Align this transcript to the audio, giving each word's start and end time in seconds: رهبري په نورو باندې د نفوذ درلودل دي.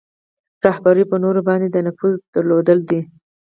رهبري 0.65 1.03
په 1.11 1.15
نورو 1.23 1.41
باندې 1.47 1.67
د 1.71 1.77
نفوذ 1.87 2.15
درلودل 2.35 2.79
دي. 2.89 3.01